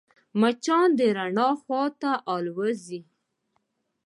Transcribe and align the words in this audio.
مچان 0.39 0.87
د 0.97 0.99
رڼا 1.17 1.49
خواته 1.61 2.11
الوزي 2.33 3.01